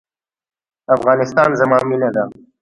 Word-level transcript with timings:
افغانستان 0.95 1.49
زما 1.59 1.79
مینه 1.89 2.09
ده 2.15 2.23